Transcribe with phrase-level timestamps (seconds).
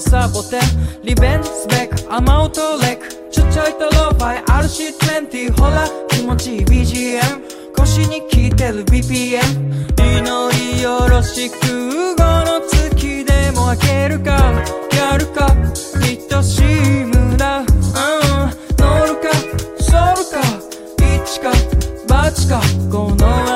[0.00, 0.60] サボテン
[1.04, 9.40] リベンスベックアマウトレックちょちょいとローファイ RC20 ほら気持ちいい BGM 腰に効いてる BPM
[9.98, 14.30] 祈りよろしく午の月でも開けるか
[14.96, 15.54] やるか
[16.02, 17.66] 愛しい村うん
[18.78, 19.28] 乗るか
[19.80, 20.40] ソるか
[20.98, 21.52] 一か
[22.08, 22.60] 八か
[22.90, 23.49] この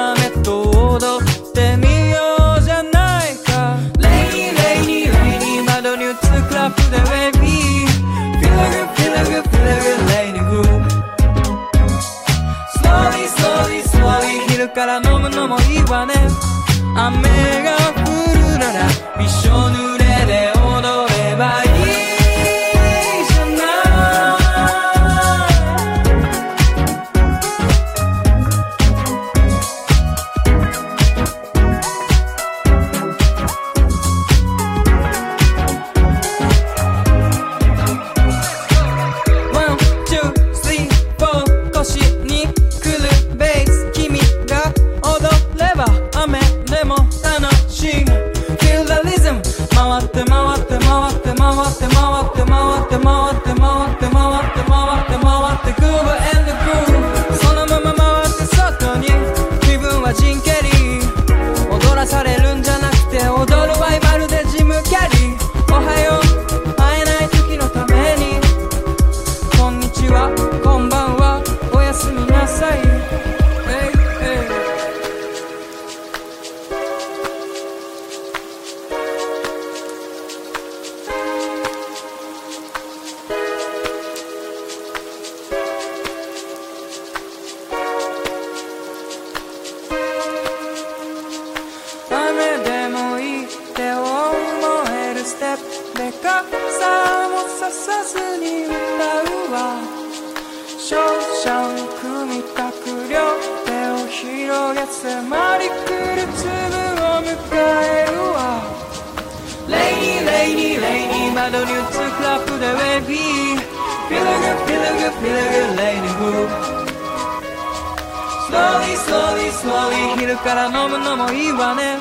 [118.54, 121.98] Slowly, slowly, slowly 昼から飲むのもいいわね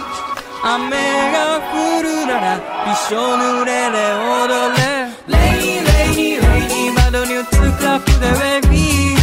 [0.64, 0.92] 雨
[1.34, 9.18] が降るなら一生濡れで踊れ Rainy, rainy, rainy 窓に映すラップで Baby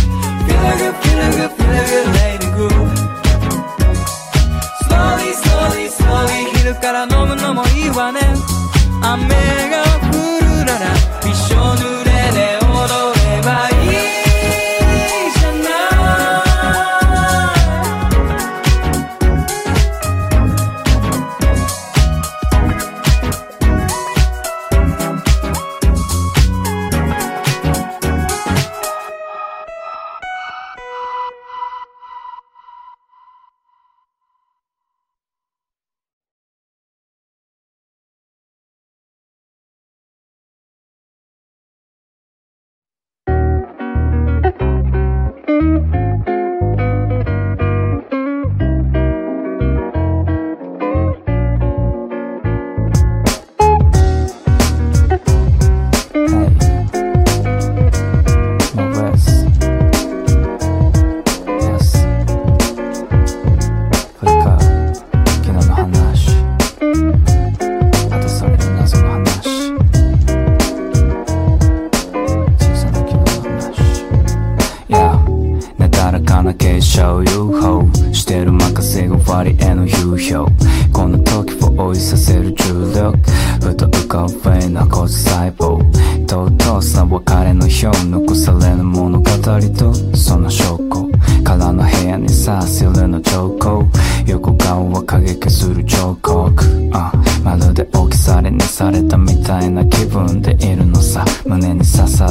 [0.48, 2.19] Feel good, feel good, feel good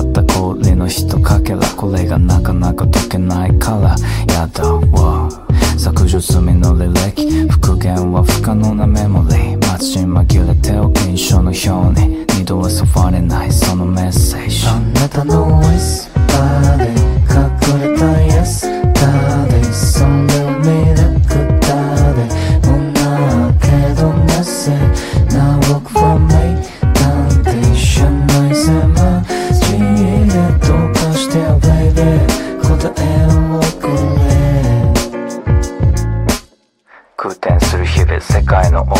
[0.01, 3.95] ったこれの一かけらこれがなかなか解けないから。
[4.33, 5.29] やだわ。
[5.77, 9.71] 削除済みの履歴復元は不可能なメモリー。
[9.71, 12.25] 街に紛れてお印象の表に。
[12.37, 14.67] 二度は触れないそのメッセージ。
[14.67, 16.09] あなたの It's
[16.77, 17.08] で。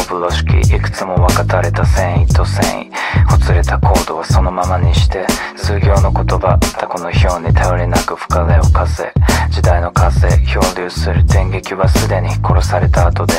[0.04, 5.26] 風呂敷いくつも分かたれた繊維と繊維ほつれたコードはそのままにして
[5.56, 9.12] 数行の言葉タコの表に頼りなく深れを風
[9.52, 13.34] 時代の風漂流する電撃はすでに殺された後で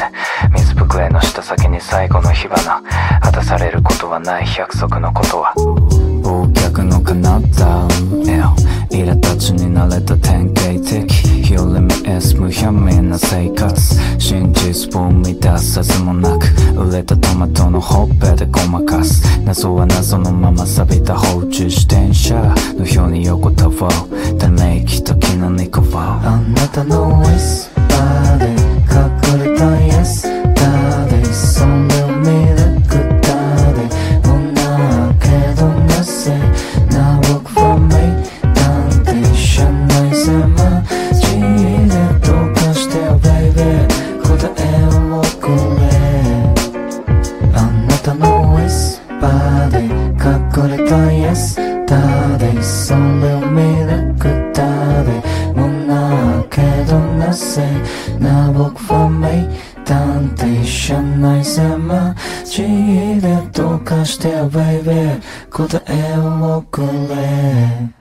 [0.53, 2.83] 水ぶくれの下先に最後の火花
[3.21, 5.55] 果たされることはない約束のことは。
[6.23, 7.89] 忘却の彼方
[8.91, 11.40] イラ立ちになれた典型的。
[11.51, 13.81] 日をレミエス無表面な生活
[14.21, 16.47] 真実を生み出さずもなく
[16.79, 22.35] 売れたトマトのほっぺでごまかす謎は謎のまま錆びた放置自転車
[22.75, 27.70] の表に横たわうため息と気の肉はあなたのウィス
[64.51, 65.21] baby
[65.51, 68.00] 答えをくれ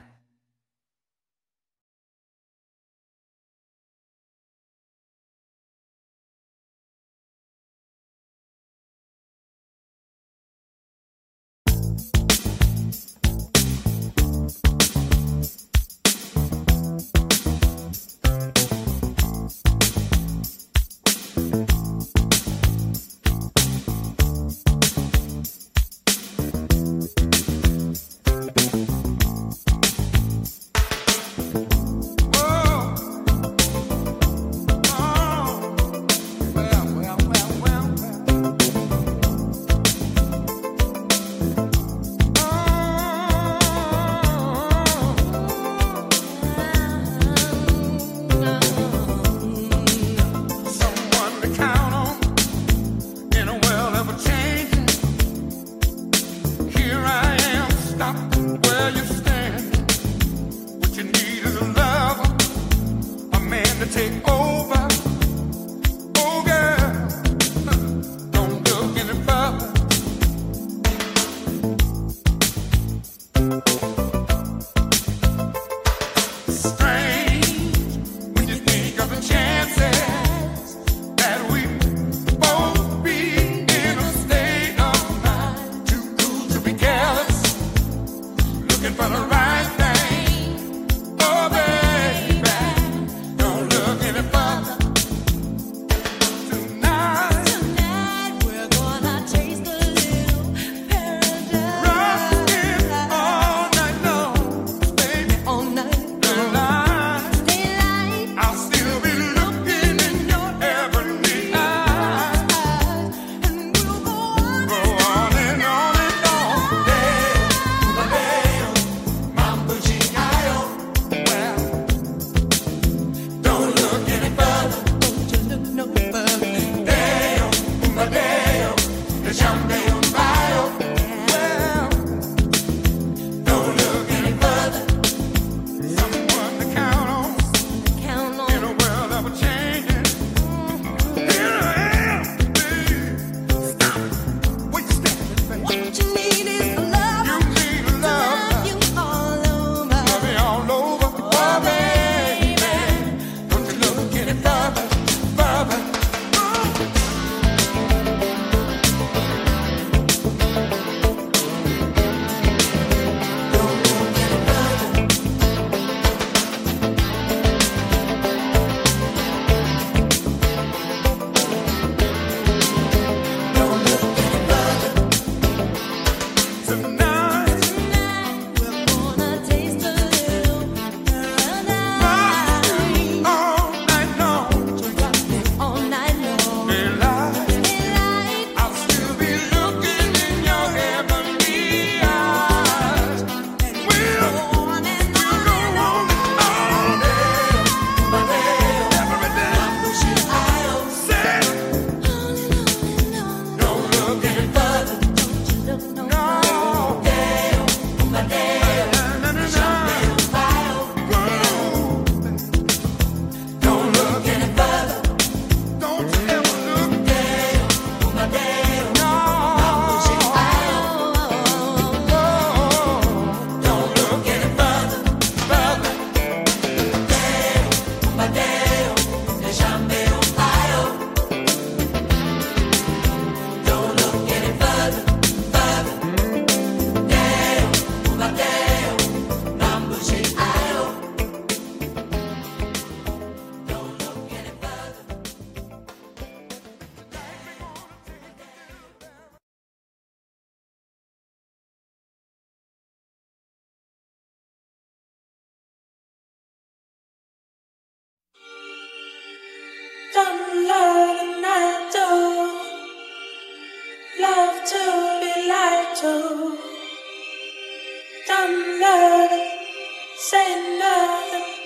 [270.20, 271.59] Say nothing.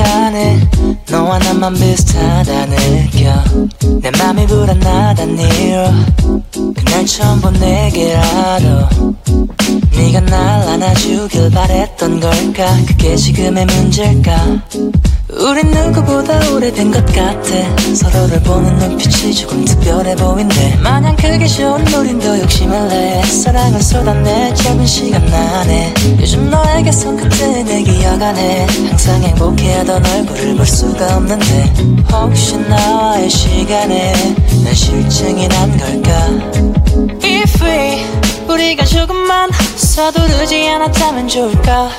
[0.00, 0.58] 시간에
[1.10, 3.44] 너와 나만 비슷하다 느껴.
[4.00, 5.84] 내 맘이 불안하단 이유
[6.74, 8.88] 그날 처음 본 내게라도
[9.94, 12.76] 네가 날 안아주길 바랬던 걸까?
[12.86, 14.62] 그게 지금의 문제일까
[15.32, 17.94] 우린 누구보다 오래된 것 같아.
[17.94, 20.76] 서로를 보는 눈빛이 조금 특별해 보인대.
[20.82, 23.22] 마냥 크게 좋은 우린 더 욕심을 내.
[23.22, 25.94] 사랑을 쏟아내 짧은 시간 안에.
[26.20, 28.66] 요즘 너에게 손끝에 내 기억 안에.
[28.88, 31.72] 항상 행복해하던 얼굴을 볼 수가 없는데.
[32.10, 34.12] 혹시 나와의 시간에
[34.64, 36.10] 난 실증이 난 걸까?
[37.22, 38.04] If we
[38.48, 41.90] 우리가 조금만 서두르지 않았다면 좋을까?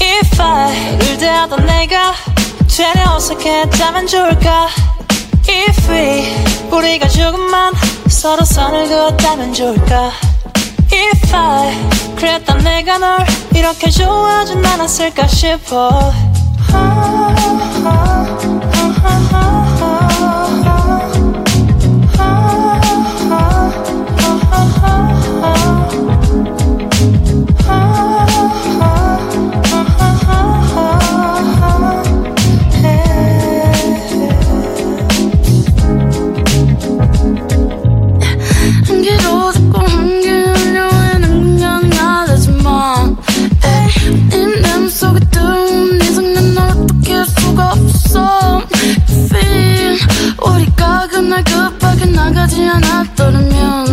[0.00, 2.12] If I 를 대하던 내가
[2.76, 4.68] 되려 어색했다면 좋을까?
[5.46, 6.24] If we
[6.70, 7.74] 우리가 조금만
[8.08, 10.10] 서로 선을 그었다면 좋을까?
[10.90, 16.12] If I 그랬던 내가 널 이렇게 좋아하진 않았을까 싶어.
[16.70, 18.51] 한기
[52.71, 53.90] 나가지 않았더라면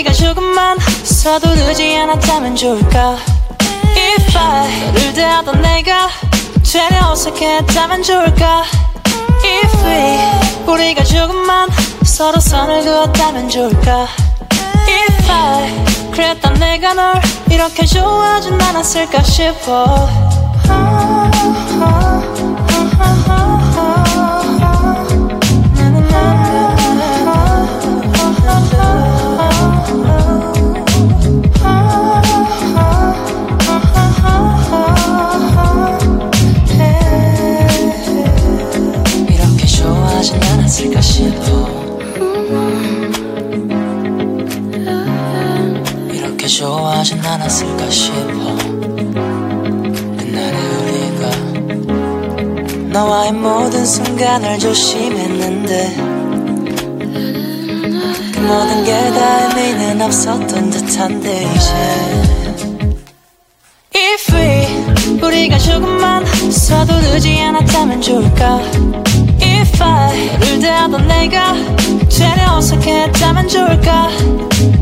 [0.00, 3.18] 우리가 조금만 서두르지 않았다면 좋을까?
[3.94, 6.08] If I 를 대하던 내가
[6.64, 8.64] 되려 어색했다면 좋을까?
[9.44, 11.68] If we 우리가 조금만
[12.02, 14.06] 서로 선을 그었다면 좋을까?
[14.88, 20.08] If I 그랬던 내가 널 이렇게 좋아하진 않았을까 싶어
[54.20, 55.96] 모든 순간을 조심했는데
[58.34, 61.72] 그 모든 게 다 의미는 없었던 듯한데 이제
[63.96, 68.60] If we 우리가 조금만 서두르지 않았다면 좋을까?
[69.40, 71.54] If I 를 대하던 내가
[72.10, 74.10] 되려 어색했다면 좋을까?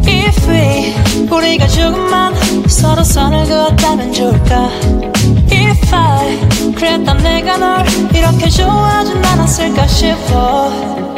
[0.04, 0.94] If we
[1.30, 2.34] 우리가 조금만
[2.66, 4.68] 서로 선을 그었다면 좋을까
[6.74, 11.17] 그랬던 내가 널 이렇게 좋아하진 않았을까 싶어